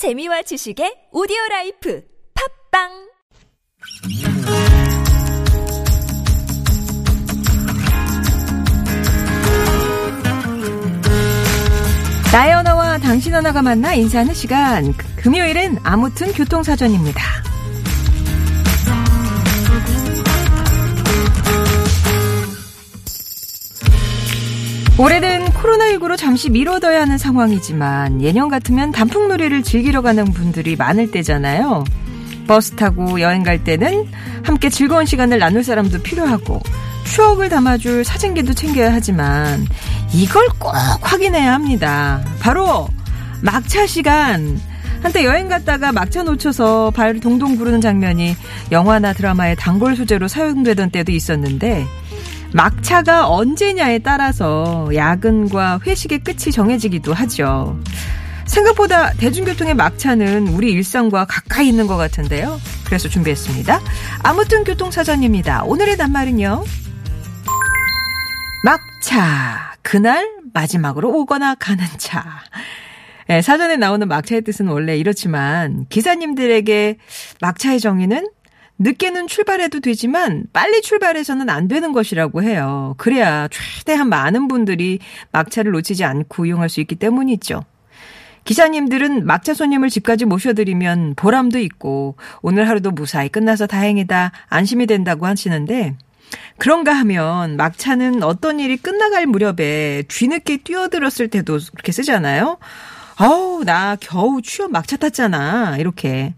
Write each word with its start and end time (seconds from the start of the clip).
재미와 0.00 0.40
지식의 0.40 1.12
오디오 1.12 1.36
라이프 1.50 2.02
팟빵 2.72 2.88
나의 12.32 12.54
언어와 12.54 12.96
당신 12.96 13.34
언어가 13.34 13.60
만나 13.60 13.92
인사하는 13.92 14.32
시간. 14.32 14.94
금요일은 15.16 15.76
아무튼 15.84 16.32
교통사전입니다. 16.32 17.20
올해는 25.00 25.46
코로나19로 25.46 26.18
잠시 26.18 26.50
미뤄둬야 26.50 27.00
하는 27.00 27.16
상황이지만 27.16 28.20
예년 28.20 28.50
같으면 28.50 28.92
단풍놀이를 28.92 29.62
즐기러 29.62 30.02
가는 30.02 30.26
분들이 30.26 30.76
많을 30.76 31.10
때잖아요. 31.10 31.84
버스 32.46 32.72
타고 32.72 33.18
여행 33.18 33.42
갈 33.42 33.64
때는 33.64 34.06
함께 34.42 34.68
즐거운 34.68 35.06
시간을 35.06 35.38
나눌 35.38 35.64
사람도 35.64 36.02
필요하고 36.02 36.60
추억을 37.04 37.48
담아줄 37.48 38.04
사진기도 38.04 38.52
챙겨야 38.52 38.92
하지만 38.92 39.66
이걸 40.12 40.46
꼭 40.58 40.74
확인해야 41.00 41.54
합니다. 41.54 42.22
바로 42.38 42.86
막차 43.40 43.86
시간. 43.86 44.60
한때 45.02 45.24
여행 45.24 45.48
갔다가 45.48 45.92
막차 45.92 46.24
놓쳐서 46.24 46.90
발 46.90 47.20
동동 47.20 47.56
구르는 47.56 47.80
장면이 47.80 48.36
영화나 48.70 49.14
드라마의 49.14 49.56
단골 49.56 49.96
소재로 49.96 50.28
사용되던 50.28 50.90
때도 50.90 51.10
있었는데 51.10 51.86
막차가 52.52 53.28
언제냐에 53.28 53.98
따라서 54.00 54.88
야근과 54.92 55.80
회식의 55.86 56.20
끝이 56.20 56.52
정해지기도 56.52 57.14
하죠. 57.14 57.80
생각보다 58.46 59.12
대중교통의 59.12 59.74
막차는 59.74 60.48
우리 60.48 60.72
일상과 60.72 61.24
가까이 61.26 61.68
있는 61.68 61.86
것 61.86 61.96
같은데요. 61.96 62.60
그래서 62.84 63.08
준비했습니다. 63.08 63.80
아무튼 64.24 64.64
교통사전입니다. 64.64 65.62
오늘의 65.64 65.96
낱말은요. 65.96 66.64
막차. 68.64 69.74
그날 69.82 70.28
마지막으로 70.52 71.10
오거나 71.10 71.54
가는 71.54 71.84
차. 71.98 72.24
네, 73.28 73.42
사전에 73.42 73.76
나오는 73.76 74.08
막차의 74.08 74.42
뜻은 74.42 74.66
원래 74.66 74.96
이렇지만 74.96 75.86
기사님들에게 75.88 76.96
막차의 77.40 77.78
정의는 77.78 78.26
늦게는 78.80 79.26
출발해도 79.26 79.80
되지만 79.80 80.44
빨리 80.54 80.80
출발해서는 80.80 81.50
안 81.50 81.68
되는 81.68 81.92
것이라고 81.92 82.42
해요. 82.42 82.94
그래야 82.96 83.46
최대한 83.48 84.08
많은 84.08 84.48
분들이 84.48 84.98
막차를 85.32 85.70
놓치지 85.72 86.02
않고 86.04 86.46
이용할 86.46 86.70
수 86.70 86.80
있기 86.80 86.96
때문이죠. 86.96 87.62
기사님들은 88.44 89.26
막차 89.26 89.52
손님을 89.52 89.90
집까지 89.90 90.24
모셔드리면 90.24 91.14
보람도 91.14 91.58
있고 91.58 92.16
오늘 92.40 92.68
하루도 92.68 92.92
무사히 92.92 93.28
끝나서 93.28 93.66
다행이다 93.66 94.32
안심이 94.48 94.86
된다고 94.86 95.26
하시는데 95.26 95.94
그런가 96.56 96.94
하면 96.94 97.56
막차는 97.56 98.22
어떤 98.22 98.60
일이 98.60 98.78
끝나갈 98.78 99.26
무렵에 99.26 100.04
뒤늦게 100.08 100.58
뛰어들었을 100.58 101.28
때도 101.28 101.58
그렇게 101.72 101.92
쓰잖아요. 101.92 102.56
아우, 103.22 103.64
나 103.64 103.96
겨우 104.00 104.40
취업 104.40 104.70
막차 104.70 104.96
탔잖아. 104.96 105.76
이렇게. 105.76 106.32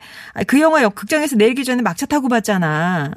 그 0.49 0.61
영화 0.61 0.89
극장에서 0.89 1.37
내리기 1.37 1.65
전에 1.65 1.81
막차 1.81 2.07
타고 2.07 2.29
봤잖아. 2.29 3.13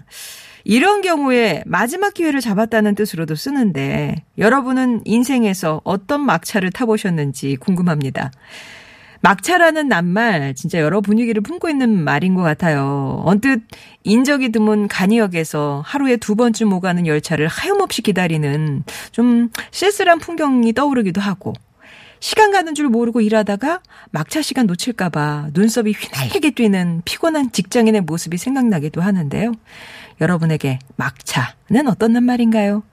이런 0.63 1.01
경우에 1.01 1.63
마지막 1.65 2.13
기회를 2.13 2.41
잡았다는 2.41 2.93
뜻으로도 2.93 3.33
쓰는데 3.33 4.23
여러분은 4.37 5.01
인생에서 5.05 5.81
어떤 5.83 6.21
막차를 6.21 6.69
타보셨는지 6.71 7.55
궁금합니다. 7.55 8.29
막차라는 9.21 9.87
낱말 9.87 10.53
진짜 10.53 10.79
여러 10.79 11.01
분위기를 11.01 11.41
품고 11.41 11.67
있는 11.67 12.03
말인 12.03 12.35
것 12.35 12.43
같아요. 12.43 13.23
언뜻 13.25 13.63
인적이 14.03 14.51
드문 14.51 14.87
간이역에서 14.87 15.81
하루에 15.83 16.17
두 16.17 16.35
번쯤 16.35 16.71
오가는 16.71 17.07
열차를 17.07 17.47
하염없이 17.47 18.03
기다리는 18.03 18.83
좀 19.11 19.49
쓸쓸한 19.71 20.19
풍경이 20.19 20.73
떠오르기도 20.73 21.19
하고 21.19 21.53
시간 22.19 22.51
가는 22.51 22.73
줄 22.75 22.89
모르고 22.89 23.21
일하다가 23.21 23.81
막차 24.11 24.41
시간 24.41 24.65
놓칠까봐 24.67 25.49
눈썹이 25.53 25.91
휘날리게 25.91 26.51
뛰는 26.51 27.01
피곤한 27.05 27.51
직장인의 27.51 28.01
모습이 28.01 28.37
생각나기도 28.37 29.01
하는데요. 29.01 29.53
여러분에게 30.21 30.79
막차는 30.95 31.87
어떤 31.87 32.13
낱말인가요? 32.13 32.83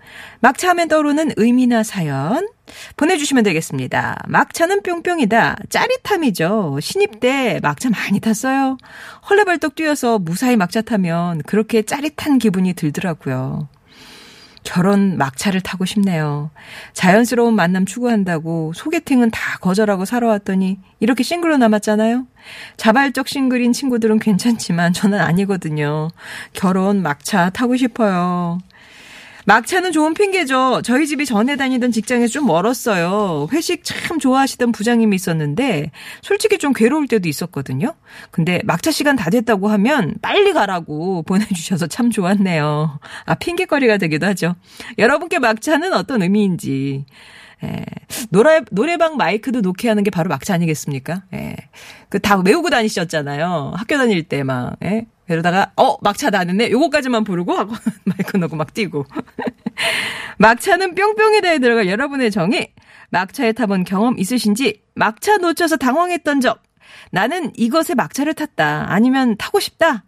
막차 0.41 0.71
하면 0.71 0.89
떠오르는 0.89 1.33
의미나 1.37 1.83
사연 1.83 2.49
보내주시면 2.97 3.45
되겠습니다. 3.45 4.19
막차는 4.27 4.83
뿅뿅이다. 4.83 5.57
짜릿함이죠. 5.69 6.79
신입 6.81 7.21
때 7.21 7.61
막차 7.63 7.91
많이 7.91 8.19
탔어요. 8.19 8.77
헐레벌떡 9.29 9.75
뛰어서 9.75 10.19
무사히 10.19 10.57
막차 10.57 10.83
타면 10.83 11.43
그렇게 11.43 11.83
짜릿한 11.83 12.39
기분이 12.39 12.75
들더라고요. 12.75 13.69
결혼 14.65 15.19
막차를 15.19 15.61
타고 15.61 15.85
싶네요. 15.85 16.51
자연스러운 16.93 17.55
만남 17.55 17.85
추구한다고 17.85 18.73
소개팅은 18.75 19.31
다 19.31 19.59
거절하고 19.61 20.05
살아왔더니 20.05 20.79
이렇게 21.01 21.23
싱글로 21.23 21.57
남았잖아요. 21.57 22.27
자발적 22.77 23.29
싱글인 23.29 23.73
친구들은 23.73 24.19
괜찮지만 24.19 24.93
저는 24.93 25.21
아니거든요. 25.21 26.11
결혼 26.53 27.03
막차 27.03 27.51
타고 27.51 27.77
싶어요. 27.77 28.59
막차는 29.45 29.93
좋은 29.93 30.15
핑계죠. 30.15 30.83
저희 30.85 31.07
집이 31.07 31.27
전에 31.27 31.57
다니던 31.57 31.91
직장에서 31.93 32.33
좀 32.33 32.47
멀었어요. 32.47 33.49
회식 33.53 33.83
참 33.85 34.19
좋아하시던 34.19 34.73
부장님이 34.73 35.17
있었는데 35.17 35.91
솔직히 36.23 36.59
좀 36.59 36.73
괴로울 36.73 37.09
때도 37.09 37.29
있었거든요. 37.29 37.95
근데 38.31 38.61
막차 38.65 38.91
시간 38.91 39.17
다 39.17 39.31
됐다고 39.31 39.69
하면 39.69 40.15
빨리 40.23 40.53
가라고 40.53 41.23
보내주셔서 41.23 41.87
참 41.89 42.11
좋았네요. 42.11 43.01
아 43.27 43.35
핑계거리가 43.35 43.99
되기도 43.99 44.27
하죠. 44.27 44.55
여러분께 44.99 45.39
막차는 45.39 45.93
어떤 45.93 46.23
의미인지. 46.23 47.05
예. 47.65 47.85
노래, 48.31 48.61
노래방 48.73 49.17
마이크도 49.17 49.61
놓게 49.61 49.89
하는 49.89 50.03
게 50.03 50.11
바로 50.11 50.29
막차 50.29 50.55
아니겠습니까? 50.55 51.23
예. 51.35 51.55
그 52.09 52.19
다 52.19 52.37
외우고 52.39 52.71
다니셨잖아요. 52.71 53.73
학교 53.77 53.97
다닐 53.97 54.25
때 54.25 54.43
막, 54.43 54.77
예. 54.85 55.07
그러다가, 55.33 55.73
어, 55.77 55.97
막차 56.01 56.31
나는네? 56.31 56.71
요거까지만 56.71 57.25
부르고 57.25 57.53
하고 57.53 57.75
마이크 58.05 58.37
놓고 58.37 58.57
막 58.57 58.73
뛰고. 58.75 59.07
막차는 60.39 60.95
뿅뿅이다에 60.95 61.59
들어갈 61.59 61.89
여러분의 61.89 62.31
정의. 62.31 62.73
막차에 63.11 63.53
타본 63.53 63.85
경험 63.85 64.19
있으신지, 64.19 64.83
막차 64.95 65.37
놓쳐서 65.37 65.77
당황했던 65.77 66.41
적, 66.41 66.63
나는 67.11 67.53
이것에 67.57 67.95
막차를 67.95 68.35
탔다. 68.35 68.87
아니면 68.89 69.37
타고 69.37 69.61
싶다. 69.61 70.05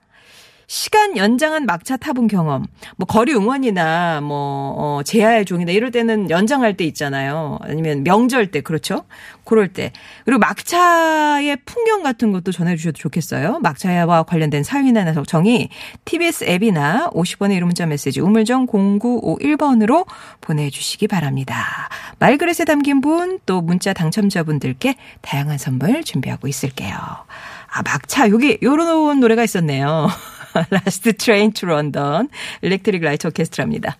시간 0.66 1.16
연장한 1.16 1.66
막차 1.66 1.96
타본 1.96 2.28
경험, 2.28 2.66
뭐 2.96 3.06
거리 3.06 3.34
응원이나 3.34 4.20
뭐 4.22 4.74
어, 4.76 5.02
제야의 5.04 5.44
종이나 5.44 5.72
이럴 5.72 5.90
때는 5.90 6.30
연장할 6.30 6.76
때 6.76 6.84
있잖아요. 6.84 7.58
아니면 7.62 8.02
명절 8.02 8.50
때 8.50 8.60
그렇죠? 8.60 9.04
그럴 9.44 9.68
때 9.68 9.92
그리고 10.24 10.38
막차의 10.38 11.58
풍경 11.66 12.02
같은 12.02 12.32
것도 12.32 12.50
전해주셔도 12.50 12.96
좋겠어요. 12.96 13.60
막차와 13.60 14.22
관련된 14.22 14.62
사연이나 14.64 15.12
정이 15.24 15.68
TBS 16.04 16.44
앱이나 16.44 17.10
50원의 17.10 17.56
유료 17.56 17.68
문자 17.68 17.86
메시지 17.86 18.20
우물정 18.20 18.66
0951번으로 18.66 20.06
보내주시기 20.40 21.08
바랍니다. 21.08 21.88
말그릇에 22.18 22.64
담긴 22.66 23.00
분 23.00 23.34
또 23.46 23.60
문자 23.60 23.92
당첨자분들께 23.92 24.96
다양한 25.20 25.58
선물 25.58 26.02
준비하고 26.04 26.48
있을게요. 26.48 26.96
아 26.96 27.82
막차 27.82 28.30
여기 28.30 28.58
요런 28.62 29.20
노래가 29.20 29.42
있었네요. 29.44 30.08
Last 30.70 31.16
Train 31.16 31.52
to 31.52 31.66
London 31.66 32.28
Electric 32.62 33.02
Light 33.02 33.26
Orchestra입니다. 33.26 33.98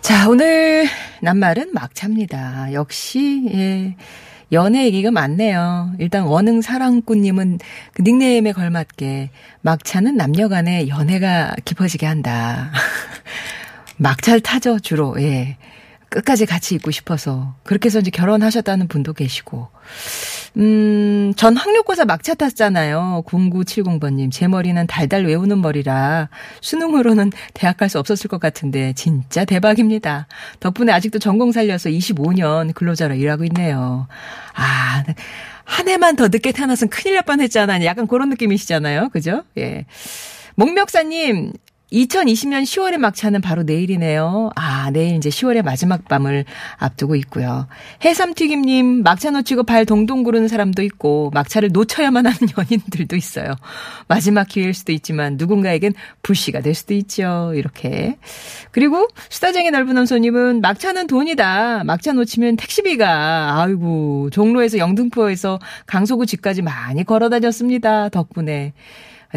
자, 0.00 0.28
오늘 0.28 0.86
낱말은 1.20 1.72
막차입니다. 1.72 2.72
역시, 2.72 3.50
예. 3.52 3.96
연애 4.52 4.84
얘기가 4.84 5.10
많네요. 5.10 5.92
일단 5.98 6.24
원흥 6.24 6.62
사랑꾼님은 6.62 7.58
그 7.94 8.02
닉네임에 8.02 8.52
걸맞게 8.52 9.30
막차는 9.62 10.16
남녀 10.16 10.48
간의 10.48 10.88
연애가 10.88 11.56
깊어지게 11.64 12.06
한다. 12.06 12.70
막차를 13.98 14.40
타죠, 14.40 14.78
주로. 14.78 15.20
예. 15.20 15.56
끝까지 16.08 16.46
같이 16.46 16.74
있고 16.76 16.90
싶어서. 16.90 17.56
그렇게 17.64 17.86
해서 17.86 17.98
이제 17.98 18.10
결혼하셨다는 18.10 18.88
분도 18.88 19.12
계시고. 19.12 19.68
음, 20.56 21.34
전 21.36 21.54
학력고사 21.54 22.06
막차 22.06 22.34
탔잖아요. 22.34 23.24
0970번님. 23.26 24.32
제 24.32 24.48
머리는 24.48 24.86
달달 24.86 25.26
외우는 25.26 25.60
머리라 25.60 26.30
수능으로는 26.62 27.30
대학 27.52 27.76
갈 27.76 27.86
수 27.90 27.98
없었을 28.00 28.28
것 28.28 28.40
같은데 28.40 28.92
진짜 28.94 29.44
대박입니다. 29.44 30.26
덕분에 30.60 30.92
아직도 30.92 31.18
전공 31.20 31.52
살려서 31.52 31.90
25년 31.90 32.74
근로자로 32.74 33.14
일하고 33.14 33.44
있네요. 33.44 34.08
아, 34.54 35.04
한 35.64 35.88
해만 35.88 36.16
더 36.16 36.28
늦게 36.28 36.52
태어나선 36.52 36.88
큰일 36.88 37.14
날 37.16 37.22
뻔했잖아. 37.24 37.84
약간 37.84 38.06
그런 38.08 38.30
느낌이시잖아요. 38.30 39.10
그죠? 39.10 39.44
예. 39.58 39.84
목멱사님, 40.56 41.52
2020년 41.92 42.64
10월의 42.64 42.98
막차는 42.98 43.40
바로 43.40 43.62
내일이네요. 43.62 44.50
아, 44.56 44.90
내일 44.90 45.16
이제 45.16 45.28
10월의 45.28 45.62
마지막 45.62 46.08
밤을 46.08 46.44
앞두고 46.78 47.14
있고요. 47.16 47.68
해삼튀김님, 48.04 49.04
막차 49.04 49.30
놓치고 49.30 49.62
발 49.62 49.86
동동 49.86 50.24
구르는 50.24 50.48
사람도 50.48 50.82
있고, 50.82 51.30
막차를 51.32 51.70
놓쳐야만 51.72 52.26
하는 52.26 52.38
연인들도 52.58 53.14
있어요. 53.14 53.54
마지막 54.08 54.48
기회일 54.48 54.74
수도 54.74 54.90
있지만, 54.92 55.36
누군가에겐 55.36 55.94
불씨가 56.22 56.60
될 56.60 56.74
수도 56.74 56.92
있죠. 56.94 57.52
이렇게. 57.54 58.16
그리고, 58.72 59.06
수다쟁이 59.28 59.70
넓은 59.70 59.96
원소님은, 59.96 60.62
막차는 60.62 61.06
돈이다. 61.06 61.84
막차 61.84 62.12
놓치면 62.14 62.56
택시비가, 62.56 63.62
아이고, 63.62 64.30
종로에서 64.30 64.78
영등포에서 64.78 65.60
강서구 65.86 66.26
집까지 66.26 66.62
많이 66.62 67.04
걸어 67.04 67.28
다녔습니다. 67.28 68.08
덕분에. 68.08 68.72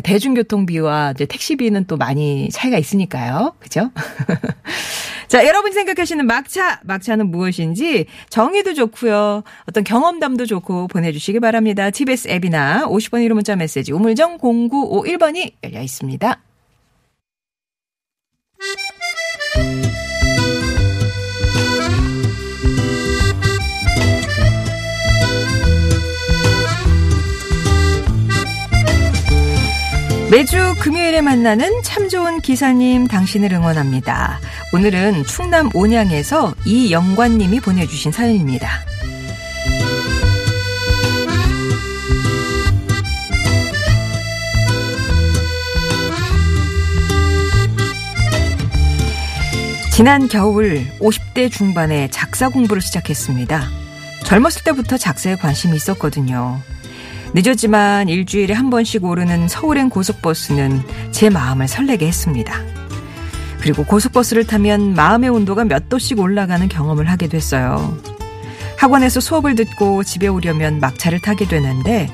대중교통비와 0.04 1.12
이제 1.16 1.26
택시비는 1.26 1.86
또 1.86 1.98
많이 1.98 2.50
차이가 2.50 2.78
있으니까요. 2.78 3.56
그죠? 3.60 3.92
자, 5.28 5.46
여러분이 5.46 5.74
생각하시는 5.74 6.26
막차, 6.26 6.80
막차는 6.84 7.30
무엇인지 7.30 8.08
정의도 8.30 8.74
좋고요. 8.74 9.44
어떤 9.68 9.84
경험담도 9.84 10.48
좋고 10.48 10.88
보내주시기 10.88 11.40
바랍니다. 11.40 11.92
TBS 11.92 12.30
앱이나 12.30 12.88
50번 12.88 13.26
1호 13.28 13.34
문자 13.34 13.56
메시지 13.56 13.92
우물정 13.92 14.40
0951번이 14.40 15.54
열려 15.64 15.82
있습니다. 15.82 16.42
매주 30.31 30.76
금요일에 30.80 31.22
만나는 31.22 31.81
참 31.81 32.08
좋은 32.08 32.40
기사님 32.42 33.08
당신을 33.08 33.52
응원합니다. 33.52 34.40
오늘은 34.72 35.26
충남 35.26 35.72
온양에서 35.74 36.54
이영관님이 36.66 37.60
보내주신 37.60 38.12
사연입니다. 38.12 38.70
지난 49.92 50.28
겨울 50.28 50.86
50대 51.00 51.52
중반에 51.52 52.08
작사 52.12 52.50
공부를 52.50 52.84
시작했습니다. 52.84 53.68
젊었을 54.26 54.64
때부터 54.64 54.96
작사에 54.96 55.36
관심이 55.38 55.76
있었거든요. 55.76 56.62
늦었지만 57.34 58.10
일주일에 58.10 58.54
한 58.54 58.70
번씩 58.70 59.04
오르는 59.06 59.48
서울행 59.48 59.90
고속버스는 59.90 60.81
제 61.12 61.30
마음을 61.30 61.68
설레게 61.68 62.08
했습니다. 62.08 62.54
그리고 63.62 63.84
고속버스를 63.84 64.48
타면 64.48 64.94
마음의 64.96 65.30
온도가 65.30 65.66
몇 65.66 65.90
도씩 65.90 66.20
올라가는 66.20 66.68
경험을 66.68 67.10
하게 67.10 67.28
됐어요. 67.28 67.98
학원에서 68.78 69.20
수업을 69.20 69.56
듣고 69.56 70.04
집에 70.04 70.28
오려면 70.28 70.80
막차를 70.80 71.20
타게 71.20 71.48
되는데 71.48 72.10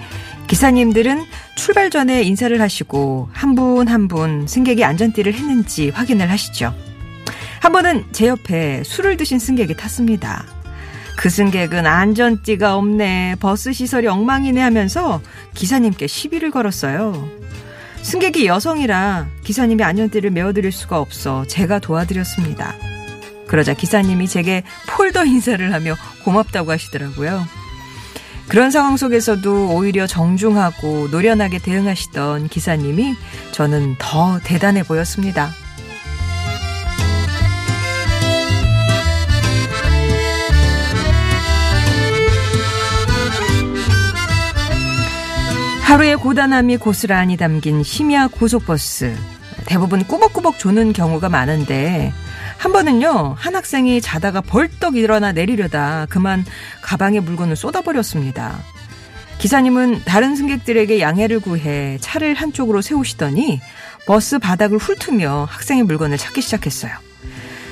기사님들은 0.48 1.24
출발 1.56 1.90
전에 1.90 2.24
인사를 2.24 2.60
하시고 2.60 3.30
한 3.32 3.56
분 3.56 3.88
한 3.88 4.08
분 4.08 4.48
승객이 4.48 4.84
안전띠를 4.84 5.34
했는지 5.34 5.90
확인을 5.90 6.30
하시죠. 6.30 6.74
한 7.62 7.72
번은 7.72 8.06
제 8.12 8.28
옆에 8.28 8.84
술을 8.84 9.18
드신 9.18 9.40
승객이 9.40 9.76
탔습니다. 9.76 10.44
그 11.16 11.30
승객은 11.30 11.86
안전띠가 11.86 12.76
없네. 12.76 13.36
버스 13.40 13.74
시설이 13.74 14.08
엉망이네 14.08 14.62
하면서 14.62 15.22
기사님께 15.54 16.08
시비를 16.08 16.52
걸었어요. 16.52 17.30
승객이 18.02 18.46
여성이라 18.46 19.28
기사님이 19.44 19.84
안전띠를 19.84 20.30
메어드릴 20.30 20.72
수가 20.72 21.00
없어 21.00 21.46
제가 21.48 21.80
도와드렸습니다. 21.80 22.76
그러자 23.48 23.74
기사님이 23.74 24.28
제게 24.28 24.64
폴더 24.88 25.26
인사를 25.26 25.74
하며 25.74 25.96
고맙다고 26.24 26.72
하시더라고요. 26.72 27.46
그런 28.48 28.70
상황 28.70 28.96
속에서도 28.96 29.76
오히려 29.76 30.06
정중하고 30.06 31.08
노련하게 31.10 31.58
대응하시던 31.60 32.50
기사님이 32.50 33.16
저는 33.52 33.96
더 33.98 34.40
대단해 34.44 34.84
보였습니다. 34.84 35.52
하루의 45.86 46.18
고단함이 46.18 46.78
고스란히 46.78 47.38
담긴 47.38 47.84
심야 47.84 48.28
고속버스. 48.28 49.16
대부분 49.68 50.04
꾸벅꾸벅 50.04 50.58
조는 50.58 50.94
경우가 50.94 51.30
많은데 51.30 52.12
한 52.58 52.74
번은요 52.74 53.36
한 53.38 53.56
학생이 53.56 54.02
자다가 54.02 54.42
벌떡 54.42 54.96
일어나 54.96 55.32
내리려다 55.32 56.08
그만 56.10 56.44
가방에 56.82 57.20
물건을 57.20 57.56
쏟아버렸습니다. 57.56 58.60
기사님은 59.38 60.02
다른 60.06 60.36
승객들에게 60.36 61.00
양해를 61.00 61.40
구해 61.40 62.00
차를 62.02 62.34
한쪽으로 62.34 62.82
세우시더니 62.82 63.62
버스 64.08 64.40
바닥을 64.40 64.80
훑으며 64.80 65.48
학생의 65.48 65.84
물건을 65.84 66.18
찾기 66.18 66.42
시작했어요. 66.42 66.94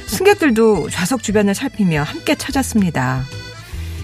승객들도 0.06 0.92
좌석 0.92 1.24
주변을 1.24 1.56
살피며 1.56 2.04
함께 2.04 2.36
찾았습니다. 2.36 3.24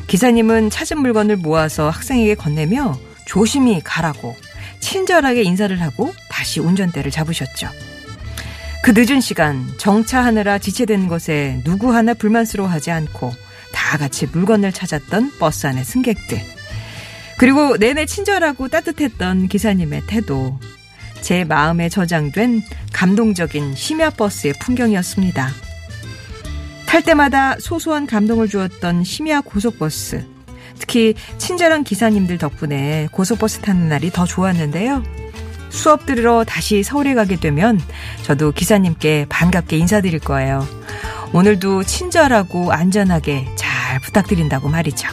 기사님은 0.08 0.72
찾은 0.72 1.00
물건을 1.00 1.36
모아서 1.36 1.92
학생에게 1.92 2.34
건네며 2.34 2.98
조심히 3.30 3.80
가라고 3.84 4.36
친절하게 4.80 5.44
인사를 5.44 5.80
하고 5.84 6.12
다시 6.32 6.60
운전대를 6.60 7.12
잡으셨죠. 7.12 7.70
그 8.84 8.92
늦은 8.96 9.22
시간 9.22 9.72
정차하느라 9.78 10.58
지체된 10.58 11.08
것에 11.08 11.62
누구 11.64 11.94
하나 11.94 12.16
불만스러워하지 12.16 12.90
않고 12.90 13.32
다 13.72 14.00
같이 14.00 14.26
물건을 14.26 14.72
찾았던 14.72 15.38
버스 15.38 15.68
안의 15.68 15.86
승객들. 15.86 16.42
그리고 17.38 17.78
내내 17.78 18.08
친절하고 18.08 18.68
따뜻했던 18.68 19.48
기사님의 19.48 20.08
태도. 20.08 20.60
제 21.22 21.44
마음에 21.44 21.88
저장된 21.88 22.64
감동적인 22.94 23.76
심야 23.76 24.10
버스의 24.10 24.56
풍경이었습니다. 24.60 25.50
탈 26.88 27.04
때마다 27.04 27.60
소소한 27.60 28.08
감동을 28.08 28.48
주었던 28.48 29.04
심야 29.04 29.42
고속버스. 29.42 30.39
특히 30.80 31.14
친절한 31.38 31.84
기사님들 31.84 32.38
덕분에 32.38 33.10
고속버스 33.12 33.60
타는 33.60 33.90
날이 33.90 34.10
더 34.10 34.26
좋았는데요. 34.26 35.04
수업 35.70 36.06
들으러 36.06 36.44
다시 36.44 36.82
서울에 36.84 37.14
가게 37.14 37.36
되면 37.36 37.80
저도 38.24 38.52
기사님께 38.52 39.28
반갑게 39.30 39.78
인사드릴 39.78 40.20
거예요. 40.20 40.68
오늘도 41.32 41.84
친절하고 41.84 42.72
안전하게 42.72 43.48
잘 43.56 44.00
부탁드린다고 44.02 44.68
말이죠. 44.70 45.08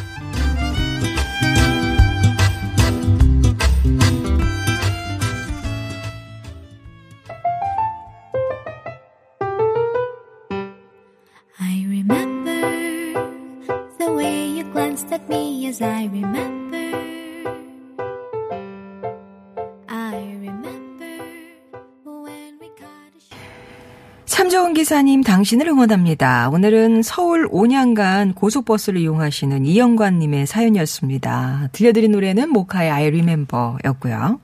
기사님 24.87 25.25
당신을 25.25 25.66
응원합니다. 25.66 26.49
오늘은 26.50 27.02
서울 27.02 27.49
온양간 27.50 28.35
고속버스를 28.35 29.00
이용하시는 29.00 29.66
이영관님의 29.66 30.47
사연이었습니다. 30.47 31.71
들려드린 31.73 32.12
노래는 32.12 32.50
모카의 32.50 32.93
I 32.93 33.07
Remember 33.07 33.78
였고요. 33.85 34.38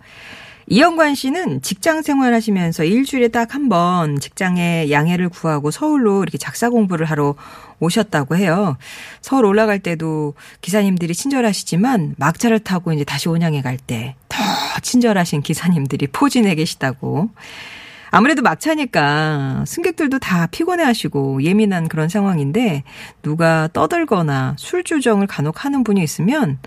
이영관 0.66 1.14
씨는 1.14 1.62
직장 1.62 2.02
생활하시면서 2.02 2.82
일주일에 2.82 3.28
딱 3.28 3.54
한 3.54 3.68
번 3.68 4.18
직장에 4.18 4.90
양해를 4.90 5.28
구하고 5.28 5.70
서울로 5.70 6.24
이렇게 6.24 6.38
작사 6.38 6.70
공부를 6.70 7.06
하러 7.06 7.36
오셨다고 7.78 8.34
해요. 8.36 8.76
서울 9.20 9.44
올라갈 9.44 9.78
때도 9.78 10.34
기사님들이 10.60 11.14
친절하시지만 11.14 12.16
막차를 12.18 12.58
타고 12.58 12.92
이제 12.92 13.04
다시 13.04 13.28
온양에 13.28 13.62
갈 13.62 13.76
때 13.76 14.16
더 14.28 14.42
친절하신 14.82 15.42
기사님들이 15.42 16.08
포진해 16.08 16.56
계시다고. 16.56 17.30
아무래도 18.14 18.42
막차니까 18.42 19.64
승객들도 19.66 20.18
다 20.18 20.46
피곤해 20.46 20.84
하시고 20.84 21.42
예민한 21.44 21.88
그런 21.88 22.10
상황인데 22.10 22.84
누가 23.22 23.70
떠들거나 23.72 24.56
술주정을 24.58 25.26
간혹 25.26 25.64
하는 25.64 25.82
분이 25.82 26.02
있으면 26.02 26.58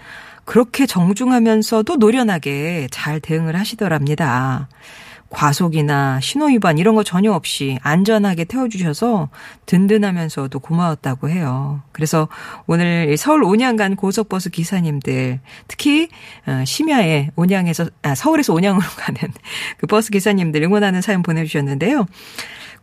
그렇게 0.43 0.87
정중하면서도 0.87 1.97
노련하게 1.97 2.87
잘 2.89 3.19
대응을 3.19 3.55
하시더랍니다. 3.55 4.67
과속이나 5.35 6.21
신호위반 6.21 6.77
이런 6.77 6.95
거 6.95 7.03
전혀 7.03 7.33
없이 7.33 7.77
안전하게 7.83 8.45
태워주셔서 8.45 9.29
든든하면서도 9.65 10.57
고마웠다고 10.59 11.29
해요. 11.29 11.81
그래서 11.91 12.29
오늘 12.67 13.17
서울 13.17 13.43
온양간 13.43 13.97
고속버스 13.97 14.49
기사님들 14.51 15.41
특히 15.67 16.07
어, 16.47 16.63
심야에 16.65 17.31
온양에서 17.35 17.87
아, 18.03 18.15
서울에서 18.15 18.53
온양으로 18.53 18.85
가는 18.97 19.19
그 19.77 19.87
버스 19.87 20.09
기사님들 20.09 20.63
응원하는 20.63 21.01
사연 21.01 21.21
보내주셨는데요. 21.21 22.05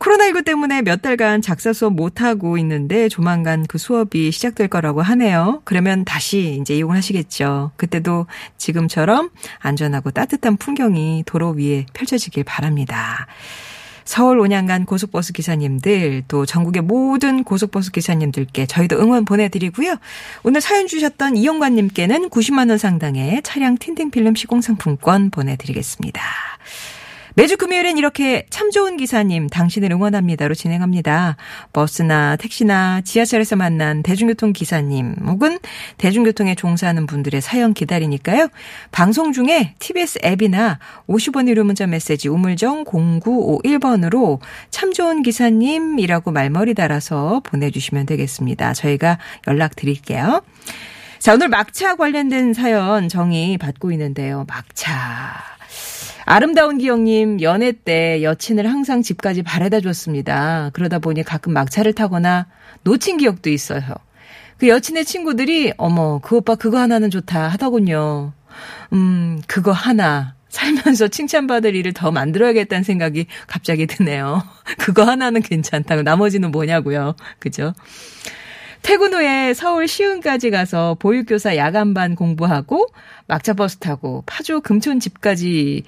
코로나19 0.03 0.45
때문에 0.45 0.83
몇 0.83 1.01
달간 1.01 1.43
작사 1.43 1.73
수업 1.73 1.95
못하고 1.95 2.59
있는데 2.59 3.09
조만간 3.09 3.65
그 3.69 3.79
수업이 3.79 4.33
시작될 4.33 4.67
거라고 4.67 5.01
하네요. 5.01 5.63
그러면 5.65 6.05
다시 6.05 6.59
이제 6.61 6.75
이용을 6.75 6.97
하시겠죠. 6.97 7.71
그때도 7.77 8.27
지금처럼 8.59 9.31
안전하고 9.61 10.11
따뜻한 10.11 10.57
풍경이 10.57 11.23
도로 11.25 11.51
위에 11.51 11.87
펼쳐지길 11.93 12.43
바랍니다. 12.43 13.29
서울 14.05 14.41
온양간 14.41 14.87
고속버스 14.87 15.33
기사님들 15.33 16.25
또 16.27 16.45
전국의 16.47 16.83
모든 16.83 17.45
고속버스 17.45 17.93
기사님들께 17.93 18.67
저희도 18.67 18.99
응원 18.99 19.25
보내드리고요. 19.25 19.95
오늘 20.43 20.61
사연 20.61 20.89
주셨던 20.89 21.37
이용관님께는 21.37 22.29
90만 22.29 22.71
원 22.71 22.79
상당의 22.79 23.43
차량 23.45 23.77
틴팅필름 23.79 24.35
시공 24.35 24.61
상품권 24.61 25.31
보내드리겠습니다. 25.31 26.21
매주 27.35 27.57
금요일엔 27.57 27.97
이렇게 27.97 28.47
참 28.51 28.71
좋은 28.71 28.97
기사님 28.97 29.49
당신을 29.49 29.91
응원합니다로 29.93 30.55
진행합니다. 30.55 31.37
버스나 31.73 32.37
택시나 32.37 33.01
지하철에서 33.01 33.57
만난 33.57 34.03
대중교통 34.03 34.53
기사님 34.53 35.15
혹은 35.27 35.59
대중교통에 35.97 36.55
종사하는 36.55 37.07
분들의 37.07 37.41
사연 37.41 37.73
기다리니까요. 37.73 38.49
방송 38.91 39.33
중에 39.33 39.75
TBS 39.79 40.21
앱이나 40.25 40.79
50원 41.09 41.49
유료 41.49 41.65
문자 41.65 41.87
메시지 41.87 42.29
우물정 42.29 42.85
0951번으로 42.85 44.39
참 44.71 44.93
좋은 44.93 45.23
기사님이라고 45.23 46.33
말머리 46.33 46.75
달아서 46.75 47.41
보내주시면 47.45 48.07
되겠습니다. 48.07 48.75
저희가 48.75 49.19
연락 49.49 49.75
드릴게요. 49.77 50.43
자, 51.19 51.35
오늘 51.35 51.49
막차 51.49 51.97
관련된 51.97 52.53
사연 52.53 53.09
정의 53.09 53.57
받고 53.57 53.93
있는데요. 53.93 54.45
막차. 54.49 55.52
아름다운 56.25 56.79
기억님 56.79 57.41
연애 57.43 57.73
때 57.73 58.23
여친을 58.23 58.67
항상 58.67 59.03
집까지 59.03 59.43
바래다 59.43 59.81
줬습니다. 59.81 60.71
그러다 60.73 60.99
보니 60.99 61.23
가끔 61.23 61.53
막차를 61.53 61.93
타거나 61.93 62.47
놓친 62.83 63.17
기억도 63.17 63.51
있어요. 63.51 63.83
그 64.59 64.69
여친의 64.69 65.05
친구들이 65.05 65.73
어머 65.77 66.21
그 66.21 66.37
오빠 66.37 66.55
그거 66.55 66.79
하나는 66.79 67.11
좋다 67.11 67.49
하더군요. 67.49 68.33
음 68.93 69.43
그거 69.47 69.73
하나 69.73 70.35
살면서 70.49 71.09
칭찬받을 71.09 71.75
일을 71.75 71.95
더 71.95 72.11
만들어야겠다는 72.11 72.85
생각이 72.85 73.27
갑자기 73.47 73.87
드네요. 73.87 74.43
그거 74.79 75.05
하나는 75.05 75.41
괜찮다고 75.41 76.03
나머지는 76.03 76.51
뭐냐고요. 76.51 77.17
그죠? 77.39 77.73
퇴근 78.83 79.15
후에 79.15 79.55
서울 79.55 79.87
시흥까지 79.89 80.51
가서 80.51 80.97
보육교사 80.99 81.57
야간반 81.57 82.15
공부하고 82.17 82.89
막차 83.27 83.55
버스 83.55 83.77
타고 83.79 84.23
파주 84.27 84.61
금촌 84.61 85.01
집까지 85.01 85.85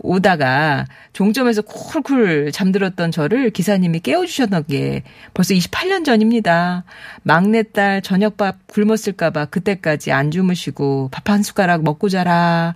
오다가 0.00 0.86
종점에서 1.12 1.62
쿨쿨 1.62 2.52
잠들었던 2.52 3.10
저를 3.10 3.50
기사님이 3.50 4.00
깨워주셨던 4.00 4.64
게 4.68 5.02
벌써 5.34 5.54
28년 5.54 6.04
전입니다. 6.04 6.84
막내딸 7.24 8.02
저녁밥 8.02 8.68
굶었을까봐 8.68 9.46
그때까지 9.46 10.12
안 10.12 10.30
주무시고 10.30 11.08
밥 11.12 11.28
한 11.28 11.42
숟가락 11.42 11.82
먹고 11.82 12.08
자라. 12.08 12.74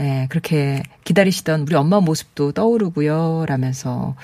예, 0.00 0.26
그렇게 0.28 0.82
기다리시던 1.04 1.60
우리 1.60 1.76
엄마 1.76 2.00
모습도 2.00 2.50
떠오르고요. 2.52 3.44
라면서 3.46 4.16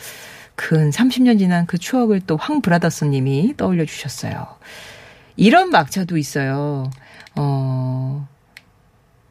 근 0.60 0.90
30년 0.90 1.38
지난 1.38 1.64
그 1.64 1.78
추억을 1.78 2.20
또 2.20 2.36
황 2.38 2.60
브라더스 2.60 3.06
님이 3.06 3.54
떠올려 3.56 3.86
주셨어요. 3.86 4.46
이런 5.36 5.70
막차도 5.70 6.18
있어요. 6.18 6.90
어, 7.34 8.28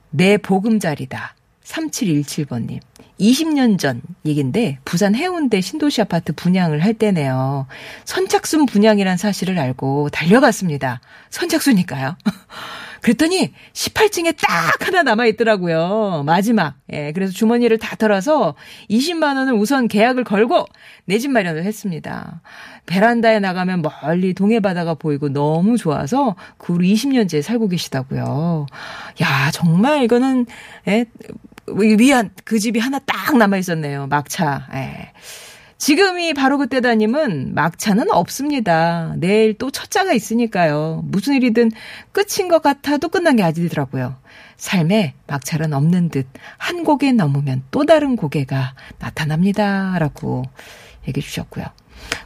내 0.09 0.37
보금자리다. 0.37 1.35
3717번님. 1.63 2.79
20년 3.19 3.77
전 3.77 4.01
얘긴데 4.25 4.79
부산 4.85 5.13
해운대 5.13 5.61
신도시 5.61 6.01
아파트 6.01 6.33
분양을 6.33 6.83
할 6.83 6.95
때네요. 6.95 7.67
선착순 8.05 8.65
분양이란 8.65 9.17
사실을 9.17 9.59
알고 9.59 10.09
달려갔습니다. 10.09 10.99
선착순이니까요. 11.29 12.17
그랬더니 13.01 13.53
18층에 13.73 14.35
딱 14.37 14.87
하나 14.87 15.03
남아 15.03 15.25
있더라고요. 15.27 16.23
마지막. 16.25 16.75
예, 16.91 17.11
그래서 17.13 17.31
주머니를 17.33 17.77
다 17.77 17.95
털어서 17.95 18.55
20만 18.89 19.37
원을 19.37 19.53
우선 19.53 19.87
계약을 19.87 20.23
걸고 20.23 20.65
내 21.05 21.17
집 21.19 21.31
마련을 21.31 21.63
했습니다. 21.63 22.41
베란다에 22.85 23.39
나가면 23.39 23.81
멀리 23.83 24.33
동해 24.33 24.59
바다가 24.59 24.93
보이고 24.95 25.29
너무 25.29 25.77
좋아서 25.77 26.35
그 26.57 26.73
후로 26.73 26.83
20년째 26.85 27.41
살고 27.41 27.67
계시다고요. 27.67 28.65
야, 29.21 29.51
정말 29.51 30.03
이거는 30.03 30.45
예, 30.87 31.05
위안 31.67 32.31
그 32.45 32.57
집이 32.57 32.79
하나 32.79 32.99
딱 32.99 33.37
남아 33.37 33.57
있었네요. 33.57 34.07
막차. 34.07 34.67
예. 34.73 35.11
지금이 35.79 36.33
바로 36.33 36.57
그때다님은 36.57 37.55
막차는 37.55 38.11
없습니다. 38.11 39.13
내일 39.17 39.57
또 39.57 39.71
첫자가 39.71 40.11
있으니까요. 40.13 41.01
무슨 41.05 41.35
일이든 41.35 41.71
끝인 42.11 42.49
것 42.49 42.61
같아도 42.61 43.07
끝난 43.07 43.37
게 43.37 43.43
아니더라고요. 43.43 44.17
삶에 44.57 45.15
막차는 45.25 45.71
없는 45.71 46.09
듯한 46.09 46.83
고개 46.83 47.13
넘으면 47.13 47.63
또 47.71 47.85
다른 47.85 48.17
고개가 48.17 48.75
나타납니다. 48.99 49.95
라고 49.99 50.43
얘기해 51.07 51.25
주셨고요. 51.25 51.65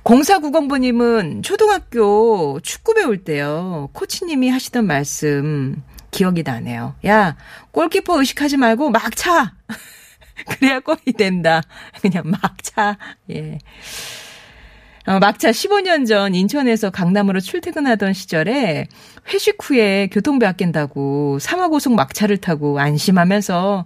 0490번님은 0.04 1.44
초등학교 1.44 2.60
축구 2.62 2.96
배울 2.96 3.24
때요. 3.24 3.90
코치님이 3.94 4.50
하시던 4.50 4.88
말씀 4.88 5.82
기억이 6.10 6.42
나네요. 6.42 6.96
야, 7.06 7.36
골키퍼 7.72 8.20
의식하지 8.20 8.58
말고 8.58 8.90
막 8.90 9.16
차! 9.16 9.54
그래야 10.48 10.80
골이 10.80 11.14
된다. 11.18 11.62
그냥 12.02 12.24
막 12.26 12.64
차. 12.64 12.98
예. 13.32 13.60
어, 15.06 15.20
막차 15.20 15.52
15년 15.52 16.08
전 16.08 16.34
인천에서 16.34 16.90
강남으로 16.90 17.42
출퇴근하던 17.42 18.14
시절에 18.14 18.88
회식 19.34 19.58
후에 19.62 20.08
교통비 20.08 20.46
아낀다고 20.46 21.40
삼화고속 21.40 21.96
막차를 21.96 22.38
타고 22.38 22.80
안심하면서 22.80 23.86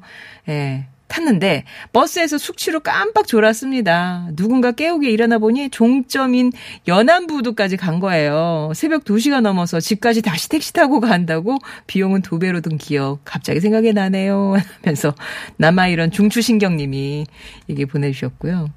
예, 0.50 0.88
탔는데 1.08 1.64
버스에서 1.94 2.38
숙취로 2.38 2.80
깜빡 2.82 3.28
졸았습니다. 3.28 4.30
누군가 4.36 4.72
깨우게 4.72 5.10
일어나 5.10 5.38
보니 5.38 5.70
종점인 5.70 6.52
연안부두까지 6.88 7.78
간 7.78 8.00
거예요. 8.00 8.72
새벽 8.76 9.04
2시가 9.04 9.42
넘어서 9.42 9.80
집까지 9.80 10.22
다시 10.22 10.50
택시 10.50 10.74
타고 10.74 11.00
간다고 11.00 11.58
비용은 11.88 12.22
두 12.22 12.40
배로 12.40 12.62
든 12.62 12.78
기억 12.78 13.20
갑자기 13.24 13.60
생각이 13.60 13.94
나네요. 13.94 14.58
하면서 14.84 15.14
남아 15.58 15.88
이런 15.88 16.12
중추신경님이 16.12 17.26
얘기 17.70 17.86
보내주셨고요. 17.86 18.70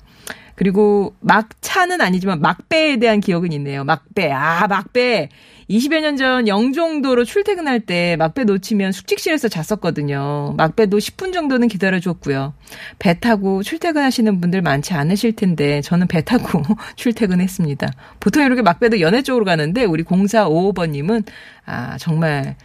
그리고 0.60 1.14
막차는 1.20 2.02
아니지만 2.02 2.42
막배에 2.42 2.98
대한 2.98 3.20
기억은 3.20 3.50
있네요. 3.52 3.82
막배. 3.82 4.30
아, 4.30 4.66
막배. 4.68 5.30
20여 5.70 6.00
년 6.02 6.16
전 6.18 6.48
영종도로 6.48 7.24
출퇴근할 7.24 7.80
때 7.80 8.14
막배 8.18 8.44
놓치면 8.44 8.92
숙직실에서 8.92 9.48
잤었거든요. 9.48 10.52
막배도 10.58 10.98
10분 10.98 11.32
정도는 11.32 11.68
기다려줬고요. 11.68 12.52
배 12.98 13.18
타고 13.18 13.62
출퇴근하시는 13.62 14.38
분들 14.42 14.60
많지 14.60 14.92
않으실 14.92 15.32
텐데 15.34 15.80
저는 15.80 16.08
배 16.08 16.22
타고 16.22 16.62
출퇴근했습니다. 16.94 17.88
보통 18.20 18.44
이렇게 18.44 18.60
막배도 18.60 19.00
연애 19.00 19.22
쪽으로 19.22 19.46
가는데 19.46 19.86
우리 19.86 20.04
0455번님은 20.04 21.24
아 21.64 21.96
정말 21.96 22.56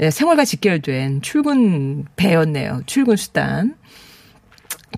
예, 0.00 0.10
생활과 0.10 0.44
직결된 0.44 1.22
출근 1.22 2.04
배였네요. 2.16 2.82
출근 2.86 3.14
수단. 3.14 3.76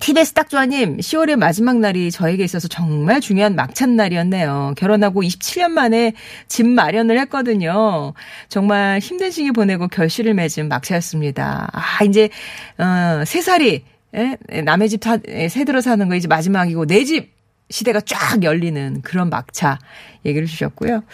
TBS 0.00 0.32
딱좋아님, 0.32 0.96
10월의 0.96 1.36
마지막 1.36 1.78
날이 1.78 2.10
저에게 2.10 2.42
있어서 2.44 2.68
정말 2.68 3.20
중요한 3.20 3.54
막찬 3.54 3.96
날이었네요. 3.96 4.74
결혼하고 4.76 5.22
27년 5.22 5.68
만에 5.70 6.14
집 6.48 6.66
마련을 6.66 7.18
했거든요. 7.20 8.14
정말 8.48 8.98
힘든 9.00 9.30
시기 9.30 9.52
보내고 9.52 9.88
결실을 9.88 10.32
맺은 10.34 10.68
막차였습니다. 10.68 11.68
아, 11.72 12.04
이제, 12.04 12.30
어, 12.78 13.24
세 13.26 13.42
살이, 13.42 13.84
예? 14.16 14.36
남의 14.62 14.88
집 14.88 15.04
사, 15.04 15.18
예, 15.28 15.48
새 15.48 15.64
들어 15.64 15.80
사는 15.82 16.08
거 16.08 16.14
이제 16.14 16.26
마지막이고, 16.28 16.86
내 16.86 17.04
집 17.04 17.38
시대가 17.68 18.00
쫙 18.00 18.42
열리는 18.42 19.00
그런 19.02 19.30
막차 19.30 19.78
얘기를 20.26 20.46
주셨고요. 20.48 21.04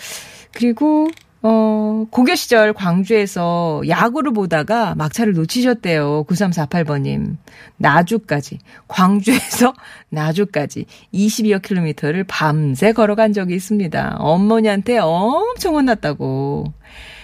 그리고, 0.52 1.10
어, 1.48 2.06
고교 2.10 2.34
시절 2.34 2.72
광주에서 2.72 3.80
야구를 3.86 4.32
보다가 4.32 4.96
막차를 4.96 5.32
놓치셨대요. 5.34 6.24
9348번님. 6.24 7.36
나주까지. 7.76 8.58
광주에서 8.88 9.72
나주까지 10.10 10.86
22여 11.14 11.62
킬로미터를 11.62 12.24
밤새 12.24 12.92
걸어간 12.92 13.32
적이 13.32 13.54
있습니다. 13.54 14.16
어머니한테 14.18 14.98
엄청 14.98 15.76
혼났다고. 15.76 16.72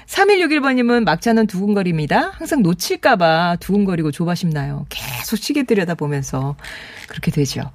3161번님은 0.07 1.03
막차는 1.03 1.49
두근거립니다. 1.49 2.31
항상 2.35 2.63
놓칠까봐 2.63 3.57
두근거리고 3.59 4.13
조바심나요. 4.13 4.87
계속 4.89 5.37
시계 5.37 5.65
들여다보면서 5.65 6.55
그렇게 7.09 7.33
되죠. 7.33 7.73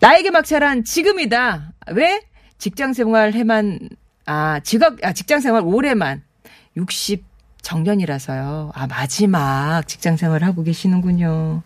나에게 0.00 0.30
막차란 0.30 0.84
지금이다. 0.84 1.72
왜? 1.90 2.20
직장 2.58 2.92
생활 2.92 3.32
해만, 3.32 3.80
아, 4.26 4.60
직업, 4.60 4.94
아, 5.04 5.12
직장 5.12 5.40
생활 5.40 5.62
올해만 5.64 6.22
60 6.76 7.24
정년이라서요. 7.62 8.72
아, 8.74 8.86
마지막 8.86 9.82
직장 9.86 10.16
생활을 10.16 10.46
하고 10.46 10.62
계시는군요. 10.62 11.62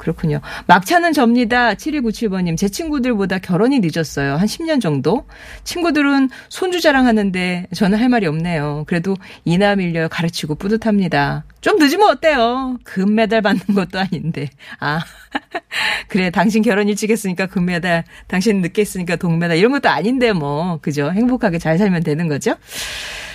그렇군요. 0.00 0.40
막차는 0.66 1.12
접니다. 1.12 1.74
7197번님. 1.74 2.56
제 2.56 2.70
친구들보다 2.70 3.38
결혼이 3.38 3.80
늦었어요. 3.80 4.36
한 4.36 4.46
10년 4.46 4.80
정도. 4.80 5.26
친구들은 5.64 6.30
손주 6.48 6.80
자랑하는데 6.80 7.66
저는 7.74 7.98
할 7.98 8.08
말이 8.08 8.26
없네요. 8.26 8.84
그래도 8.86 9.14
이나 9.44 9.76
밀려 9.76 10.08
가르치고 10.08 10.54
뿌듯합니다. 10.54 11.44
좀 11.60 11.78
늦으면 11.78 12.08
어때요? 12.08 12.78
금메달 12.84 13.42
받는 13.42 13.74
것도 13.74 13.98
아닌데. 13.98 14.48
아. 14.78 15.00
그래, 16.08 16.30
당신 16.30 16.62
결혼 16.62 16.88
일찍 16.88 17.10
했으니까 17.10 17.46
금메달, 17.46 18.04
당신 18.26 18.62
늦게 18.62 18.80
했으니까 18.80 19.16
동메달, 19.16 19.58
이런 19.58 19.70
것도 19.70 19.90
아닌데 19.90 20.32
뭐. 20.32 20.78
그죠? 20.80 21.12
행복하게 21.12 21.58
잘 21.58 21.76
살면 21.76 22.04
되는 22.04 22.26
거죠? 22.26 22.54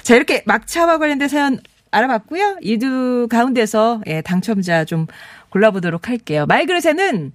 자, 0.02 0.16
이렇게 0.16 0.42
막차와 0.48 0.98
관련된 0.98 1.28
사연 1.30 1.60
알아봤고요. 1.92 2.58
이 2.62 2.78
두 2.78 3.28
가운데서 3.30 4.02
예, 4.08 4.22
당첨자 4.22 4.84
좀 4.84 5.08
골라보도록 5.56 6.10
할게요. 6.10 6.46
말그릇에는 6.48 7.32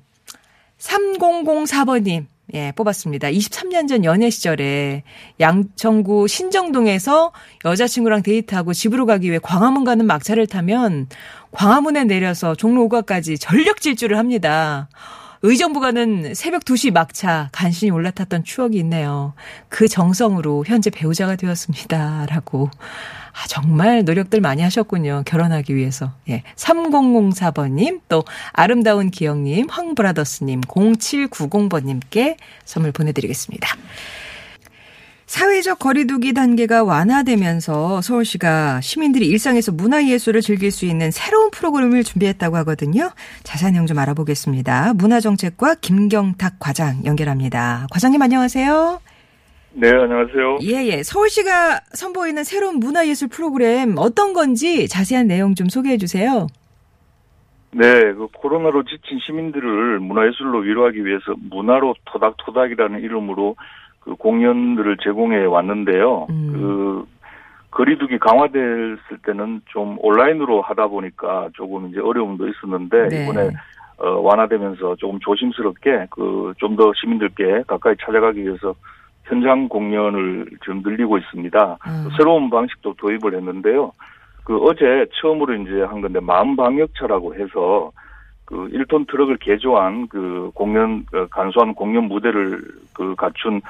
3004번님, 0.78 2.26
예, 2.52 2.72
뽑았습니다. 2.72 3.28
23년 3.28 3.88
전 3.88 4.04
연애 4.04 4.28
시절에 4.28 5.04
양천구 5.38 6.28
신정동에서 6.28 7.32
여자친구랑 7.64 8.22
데이트하고 8.22 8.74
집으로 8.74 9.06
가기 9.06 9.28
위해 9.28 9.38
광화문 9.42 9.84
가는 9.84 10.06
막차를 10.06 10.46
타면 10.46 11.08
광화문에 11.52 12.04
내려서 12.04 12.54
종로 12.54 12.88
5가까지 12.88 13.40
전력 13.40 13.80
질주를 13.80 14.18
합니다. 14.18 14.88
의정부 15.42 15.80
가는 15.80 16.34
새벽 16.34 16.64
2시 16.64 16.92
막차 16.92 17.48
간신히 17.52 17.90
올라탔던 17.90 18.44
추억이 18.44 18.76
있네요. 18.80 19.32
그 19.70 19.88
정성으로 19.88 20.64
현재 20.66 20.90
배우자가 20.90 21.36
되었습니다. 21.36 22.26
라고. 22.28 22.68
아, 23.32 23.46
정말 23.48 24.04
노력들 24.04 24.40
많이 24.40 24.62
하셨군요. 24.62 25.22
결혼하기 25.26 25.74
위해서. 25.74 26.12
예. 26.28 26.42
3004번님, 26.56 28.00
또 28.08 28.24
아름다운 28.52 29.10
기영님, 29.10 29.68
황브라더스님, 29.68 30.62
0790번님께 30.62 32.36
선물 32.64 32.92
보내드리겠습니다. 32.92 33.76
사회적 35.30 35.78
거리두기 35.78 36.32
단계가 36.32 36.82
완화되면서 36.82 38.02
서울시가 38.02 38.80
시민들이 38.80 39.28
일상에서 39.28 39.70
문화예술을 39.70 40.40
즐길 40.40 40.72
수 40.72 40.86
있는 40.86 41.12
새로운 41.12 41.52
프로그램을 41.52 42.02
준비했다고 42.02 42.56
하거든요. 42.56 43.12
자세한 43.44 43.74
내용 43.74 43.86
좀 43.86 43.96
알아보겠습니다. 44.00 44.94
문화정책과 44.94 45.76
김경탁 45.76 46.54
과장 46.58 47.04
연결합니다. 47.04 47.86
과장님 47.92 48.20
안녕하세요. 48.20 49.00
네, 49.72 49.88
안녕하세요. 49.88 50.58
예, 50.62 50.84
예. 50.86 51.02
서울시가 51.02 51.80
선보이는 51.94 52.42
새로운 52.44 52.80
문화예술 52.80 53.28
프로그램 53.28 53.94
어떤 53.98 54.32
건지 54.32 54.88
자세한 54.88 55.28
내용 55.28 55.54
좀 55.54 55.68
소개해 55.68 55.96
주세요. 55.96 56.48
네, 57.72 58.12
그 58.14 58.26
코로나로 58.34 58.82
지친 58.84 59.20
시민들을 59.20 60.00
문화예술로 60.00 60.58
위로하기 60.60 61.04
위해서 61.04 61.34
문화로 61.50 61.94
토닥토닥이라는 62.06 63.00
이름으로 63.00 63.54
그 64.00 64.16
공연들을 64.16 64.96
제공해 65.04 65.44
왔는데요. 65.44 66.26
음. 66.30 66.52
그 66.52 67.04
거리두기 67.70 68.18
강화됐을 68.18 69.18
때는 69.24 69.60
좀 69.66 69.96
온라인으로 70.00 70.62
하다 70.62 70.88
보니까 70.88 71.48
조금 71.54 71.88
이제 71.88 72.00
어려움도 72.00 72.48
있었는데 72.48 73.08
네. 73.08 73.22
이번에 73.22 73.50
어, 73.98 74.18
완화되면서 74.20 74.96
조금 74.96 75.20
조심스럽게 75.20 76.08
그 76.10 76.52
좀 76.58 76.74
더 76.74 76.90
시민들께 77.00 77.62
가까이 77.68 77.94
찾아가기 78.04 78.42
위해서 78.42 78.74
현장 79.30 79.68
공연을 79.68 80.46
지금 80.60 80.82
늘리고 80.82 81.16
있습니다. 81.16 81.78
음. 81.86 82.08
새로운 82.18 82.50
방식도 82.50 82.94
도입을 82.94 83.36
했는데요. 83.36 83.92
그 84.42 84.56
어제 84.58 85.06
처음으로 85.20 85.54
이제 85.54 85.82
한 85.82 86.00
건데 86.00 86.18
마음 86.20 86.56
방역차라고 86.56 87.36
해서 87.36 87.92
그 88.44 88.68
1톤 88.72 89.08
트럭을 89.08 89.36
개조한 89.36 90.08
그 90.08 90.50
공연 90.54 91.06
그 91.06 91.28
간소한 91.30 91.74
공연 91.74 92.04
무대를 92.08 92.60
그 92.92 93.14
갖춘 93.14 93.60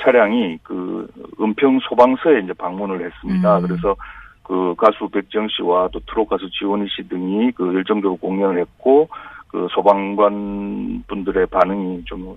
차량이 0.00 0.58
그 0.62 1.06
은평 1.38 1.80
소방서에 1.80 2.40
이제 2.40 2.54
방문을 2.54 3.04
했습니다. 3.04 3.58
음. 3.58 3.62
그래서 3.62 3.94
그 4.42 4.74
가수 4.78 5.10
백정 5.10 5.46
씨와 5.48 5.90
또 5.92 6.00
트롯 6.08 6.30
가수 6.30 6.48
지원희 6.50 6.88
씨 6.88 7.06
등이 7.06 7.52
그 7.52 7.70
일정적으로 7.74 8.16
공연을 8.16 8.58
했고 8.60 9.10
그 9.48 9.68
소방관 9.70 11.04
분들의 11.06 11.46
반응이 11.48 12.04
좀그 12.06 12.36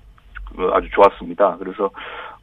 아주 0.73 0.89
좋았습니다. 0.91 1.57
그래서 1.57 1.89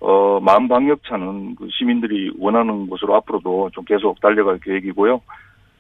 어 0.01 0.40
마음 0.40 0.68
방역차는 0.68 1.57
그 1.57 1.68
시민들이 1.70 2.33
원하는 2.38 2.87
곳으로 2.87 3.16
앞으로도 3.16 3.70
좀 3.73 3.85
계속 3.85 4.20
달려갈 4.20 4.59
계획이고요. 4.59 5.20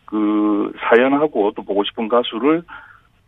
그 0.04 0.72
사연하고 0.80 1.52
또 1.56 1.62
보고 1.62 1.84
싶은 1.84 2.08
가수를 2.08 2.62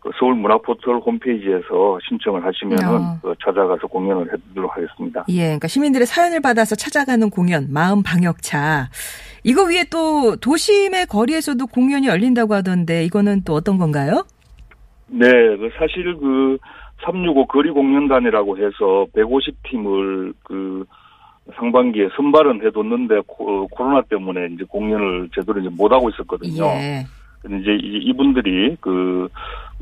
그 0.02 0.10
서울 0.18 0.34
문화포털 0.34 0.96
홈페이지에서 0.96 1.98
신청을 2.08 2.44
하시면은 2.44 3.00
어. 3.00 3.18
그 3.22 3.34
찾아가서 3.44 3.86
공연을 3.86 4.32
해드리도록 4.32 4.76
하겠습니다. 4.76 5.24
예, 5.28 5.42
그러니까 5.42 5.68
시민들의 5.68 6.06
사연을 6.06 6.40
받아서 6.42 6.74
찾아가는 6.74 7.30
공연 7.30 7.68
마음 7.70 8.02
방역차 8.02 8.88
이거 9.44 9.64
위에 9.64 9.84
또 9.90 10.34
도심의 10.36 11.06
거리에서도 11.06 11.64
공연이 11.68 12.08
열린다고 12.08 12.52
하던데 12.52 13.04
이거는 13.04 13.42
또 13.44 13.54
어떤 13.54 13.78
건가요? 13.78 14.24
네, 15.06 15.28
그 15.28 15.70
사실 15.78 16.16
그 16.18 16.58
365 17.04 17.46
거리 17.46 17.70
공연단이라고 17.70 18.58
해서 18.58 19.06
150팀을 19.14 20.34
그 20.44 20.84
상반기에 21.56 22.08
선발은 22.16 22.64
해뒀는데 22.64 23.20
코, 23.26 23.68
로나 23.76 24.02
때문에 24.02 24.48
이제 24.54 24.64
공연을 24.64 25.28
제대로 25.34 25.60
이제 25.60 25.68
못 25.76 25.92
하고 25.92 26.08
있었거든요. 26.10 26.64
예. 26.64 27.04
근데 27.42 27.58
이제 27.58 27.78
이분들이 27.82 28.76
그 28.80 29.28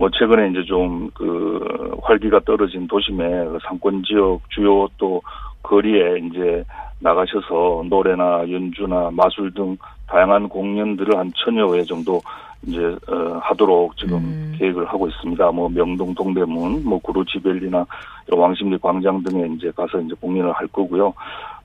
뭐 0.00 0.08
최근에 0.10 0.48
이제 0.48 0.64
좀 0.64 1.10
그 1.12 1.60
활기가 2.02 2.40
떨어진 2.40 2.86
도심의 2.86 3.28
그 3.48 3.58
상권 3.62 4.02
지역 4.02 4.40
주요 4.48 4.88
또 4.96 5.20
거리에 5.62 6.18
이제 6.24 6.64
나가셔서 7.00 7.84
노래나 7.90 8.50
연주나 8.50 9.10
마술 9.12 9.52
등 9.52 9.76
다양한 10.06 10.48
공연들을 10.48 11.18
한 11.18 11.30
천여 11.36 11.74
회 11.74 11.82
정도 11.84 12.20
이제 12.66 12.96
어, 13.08 13.38
하도록 13.42 13.96
지금 13.96 14.18
음. 14.18 14.54
계획을 14.58 14.86
하고 14.86 15.08
있습니다. 15.08 15.50
뭐 15.52 15.68
명동 15.68 16.14
동대문, 16.14 16.84
뭐 16.84 16.98
구루지벨리나 17.00 17.86
왕십리 18.30 18.78
광장 18.78 19.22
등에 19.22 19.48
이제 19.56 19.70
가서 19.74 20.00
이제 20.00 20.14
공연을 20.20 20.52
할 20.52 20.66
거고요. 20.68 21.14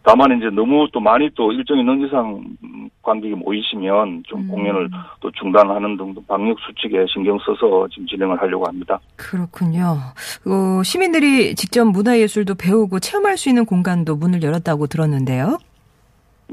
다만 0.03 0.37
이제 0.37 0.49
너무 0.51 0.87
또 0.93 0.99
많이 0.99 1.29
또 1.33 1.51
일정이 1.51 1.83
넘는 1.83 2.07
이상 2.07 2.43
관객이 3.01 3.33
모이시면 3.35 4.23
좀 4.27 4.41
음. 4.41 4.47
공연을 4.47 4.89
또 5.19 5.31
중단하는 5.31 5.97
등등 5.97 6.23
방역 6.27 6.57
수칙에 6.59 7.05
신경 7.11 7.37
써서 7.39 7.87
지금 7.91 8.05
진행을 8.07 8.39
하려고 8.39 8.65
합니다. 8.65 8.99
그렇군요. 9.15 9.97
어, 10.45 10.83
시민들이 10.83 11.55
직접 11.55 11.85
문화예술도 11.85 12.55
배우고 12.55 12.99
체험할 12.99 13.37
수 13.37 13.49
있는 13.49 13.65
공간도 13.65 14.15
문을 14.15 14.43
열었다고 14.43 14.87
들었는데요. 14.87 15.57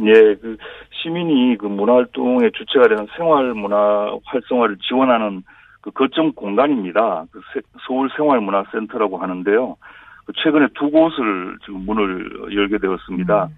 예, 0.01 0.35
그 0.37 0.57
시민이 0.91 1.57
그 1.59 1.67
문화활동의 1.67 2.53
주체가 2.53 2.89
되는 2.89 3.07
생활문화 3.17 4.17
활성화를 4.25 4.79
지원하는 4.79 5.43
그 5.81 5.91
거점 5.91 6.33
공간입니다. 6.33 7.27
그 7.31 7.41
서울 7.87 8.09
생활문화센터라고 8.17 9.19
하는데요. 9.19 9.77
그 10.25 10.33
최근에 10.37 10.69
두 10.75 10.91
곳을 10.91 11.59
지금 11.65 11.81
문을 11.81 12.55
열게 12.55 12.79
되었습니다. 12.79 13.45
음. 13.47 13.57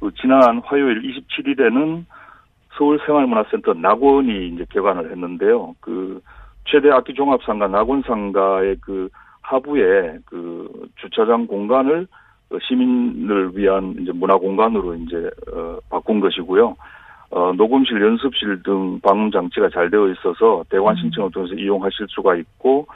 그 0.00 0.10
지난 0.20 0.60
화요일 0.64 1.02
27일에는 1.02 2.04
서울 2.76 2.98
생활문화센터 3.04 3.74
낙원이 3.74 4.48
이제 4.48 4.64
개관을 4.70 5.10
했는데요. 5.10 5.74
그 5.80 6.20
최대 6.66 6.90
악기 6.90 7.14
종합상가 7.14 7.68
낙원상가의 7.68 8.76
그 8.80 9.08
하부에 9.42 10.18
그 10.24 10.88
주차장 10.96 11.46
공간을 11.46 12.06
시민을 12.62 13.56
위한 13.56 13.96
이제 14.00 14.12
문화 14.12 14.36
공간으로 14.36 14.94
이제 14.94 15.30
어 15.52 15.78
바꾼 15.90 16.20
것이고요. 16.20 16.76
어 17.30 17.52
녹음실, 17.56 18.00
연습실 18.00 18.62
등 18.62 19.00
방음 19.00 19.30
장치가 19.30 19.68
잘 19.70 19.90
되어 19.90 20.08
있어서 20.08 20.64
대관 20.68 20.94
음. 20.94 21.00
신청을 21.02 21.30
통해서 21.32 21.54
이용하실 21.54 22.06
수가 22.10 22.36
있고 22.36 22.86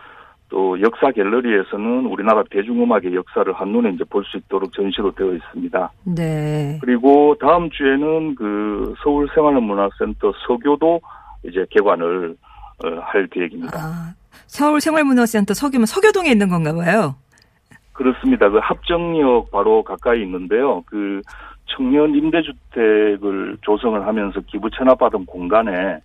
또 0.50 0.80
역사 0.80 1.10
갤러리에서는 1.10 2.06
우리나라 2.06 2.42
대중음악의 2.50 3.14
역사를 3.14 3.52
한눈에 3.52 3.90
이제 3.90 4.04
볼 4.04 4.24
수 4.24 4.36
있도록 4.38 4.72
전시로 4.72 5.12
되어 5.12 5.34
있습니다. 5.34 5.92
네. 6.04 6.78
그리고 6.80 7.36
다음 7.40 7.68
주에는 7.70 8.34
그 8.34 8.94
서울 9.02 9.28
생활문화센터 9.34 10.32
서교도 10.46 11.00
이제 11.44 11.66
개관을 11.70 12.36
어, 12.84 12.88
할 13.02 13.26
계획입니다. 13.26 13.78
아, 13.78 14.14
서울 14.46 14.80
생활문화센터 14.80 15.52
서교면 15.52 15.86
서교동에 15.86 16.30
있는 16.30 16.48
건가 16.48 16.72
봐요. 16.72 17.16
그렇습니다. 17.98 18.48
그 18.48 18.58
합정역 18.62 19.50
바로 19.50 19.82
가까이 19.82 20.22
있는데요. 20.22 20.82
그 20.86 21.20
청년 21.66 22.14
임대주택을 22.14 23.56
조성을 23.62 24.06
하면서 24.06 24.40
기부 24.46 24.70
체납받은 24.70 25.26
공간에 25.26 25.98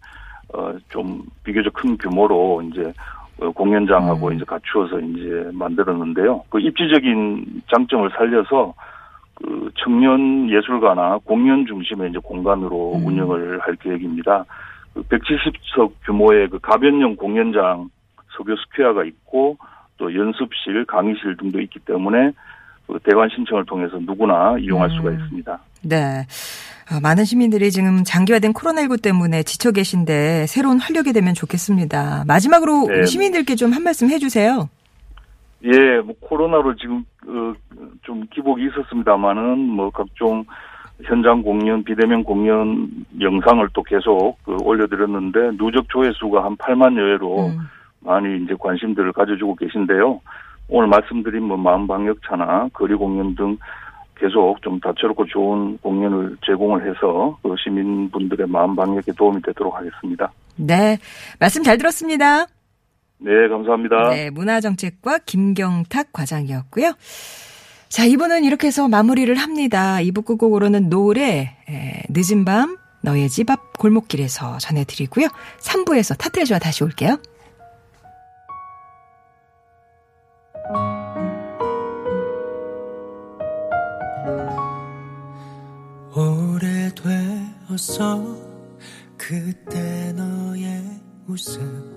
어, 0.56 0.74
좀 0.90 1.22
비교적 1.44 1.72
큰 1.74 1.96
규모로 1.98 2.64
이제 2.64 2.92
어, 3.40 3.52
공연장하고 3.52 4.30
음. 4.30 4.34
이제 4.34 4.44
갖추어서 4.44 5.00
이제 5.02 5.52
만들었는데요. 5.54 6.44
그 6.50 6.60
입지적인 6.60 7.62
장점을 7.72 8.10
살려서 8.18 8.74
그 9.36 9.70
청년 9.76 10.50
예술가나 10.50 11.20
공연 11.24 11.68
중심의 11.68 12.10
이제 12.10 12.18
공간으로 12.24 12.96
음. 12.96 13.06
운영을 13.06 13.60
할 13.60 13.76
계획입니다. 13.76 14.46
그 14.96 15.04
170석 15.04 15.92
규모의 16.06 16.50
그 16.50 16.58
가변형 16.58 17.18
공연장 17.18 17.90
석유 18.36 18.56
스퀘어가 18.56 19.04
있고 19.04 19.58
또 20.04 20.14
연습실, 20.14 20.84
강의실 20.86 21.38
등도 21.38 21.62
있기 21.62 21.80
때문에 21.80 22.32
그 22.86 23.00
대관 23.04 23.30
신청을 23.30 23.66
통해서 23.66 23.98
누구나 24.02 24.58
이용할 24.60 24.90
음. 24.90 24.98
수가 24.98 25.12
있습니다. 25.12 25.60
네. 25.84 26.26
어, 26.92 27.00
많은 27.02 27.24
시민들이 27.24 27.72
지금 27.72 28.04
장기화된 28.04 28.52
코로나19 28.52 29.02
때문에 29.02 29.44
지쳐 29.44 29.72
계신데 29.72 30.48
새로운 30.48 30.80
활력이 30.80 31.14
되면 31.14 31.34
좋겠습니다. 31.34 32.26
마지막으로 32.28 32.88
네. 32.88 33.06
시민들께 33.06 33.56
좀 33.56 33.72
한 33.72 33.82
말씀 33.84 34.10
해주세요. 34.10 34.70
예, 35.64 36.02
뭐 36.02 36.14
코로나로 36.20 36.76
지금 36.76 37.06
어, 37.26 37.54
좀 38.02 38.26
기복이 38.34 38.66
있었습니다만은 38.66 39.58
뭐 39.60 39.90
각종 39.90 40.44
현장 41.04 41.42
공연, 41.42 41.82
비대면 41.86 42.26
공연 42.26 42.90
영상을 43.22 43.66
또 43.72 43.82
계속 43.84 44.38
그 44.44 44.58
올려드렸는데 44.62 45.58
누적 45.58 45.88
조회수가 45.88 46.44
한 46.44 46.58
8만 46.58 46.98
여회로 46.98 47.48
음. 47.48 47.60
많이 48.04 48.44
이제 48.44 48.56
관심들을 48.60 49.14
가져주고 49.14 49.56
계신데요. 49.56 50.20
오늘 50.70 50.88
말씀드린 50.88 51.44
뭐 51.44 51.58
마음방역차나 51.58 52.70
거리 52.74 52.96
공연 52.96 53.36
등 53.36 53.58
계속 54.16 54.62
좀 54.62 54.80
다채롭고 54.80 55.26
좋은 55.26 55.78
공연을 55.80 56.38
제공을 56.46 56.88
해서 56.88 57.38
그 57.42 57.56
시민분들의 57.62 58.48
마음방역에 58.48 59.12
도움이 59.18 59.42
되도록 59.42 59.76
하겠습니다. 59.76 60.32
네. 60.56 60.98
말씀 61.40 61.64
잘 61.64 61.78
들었습니다. 61.78 62.46
네, 63.18 63.48
감사합니다. 63.50 64.10
네, 64.10 64.30
문화정책과 64.30 65.20
김경탁 65.26 66.14
과장이었고요. 66.14 66.94
자, 67.90 68.06
이분은 68.06 68.44
이렇게 68.44 68.68
해서 68.68 68.88
마무리를 68.88 69.34
합니다. 69.36 69.98
2부 69.98 70.26
끝곡으로는 70.26 70.90
노래, 70.90 71.56
에, 71.70 72.04
늦은 72.10 72.44
밤, 72.44 72.78
너의 73.04 73.30
집 73.30 73.50
앞 73.50 73.78
골목길에서 73.78 74.58
전해드리고요. 74.58 75.28
3부에서 75.60 76.18
타틀즈와 76.18 76.60
다시 76.60 76.84
올게요. 76.84 77.18
그때 89.18 90.14
너의 90.14 90.84
웃음 91.28 91.93